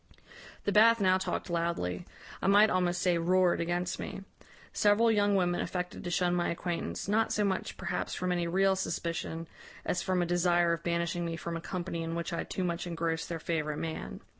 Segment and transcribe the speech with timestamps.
[0.63, 2.07] "The Bath now talked loudly
[2.41, 4.23] I might almost say, roared against me.
[4.73, 8.75] Several young women affected to shun my acquaintance, not so much, perhaps, from any real
[8.75, 9.45] suspicion,
[9.85, 12.87] as from a desire of banishing me from a company in which I too much
[12.87, 14.21] engrossed their favourite man.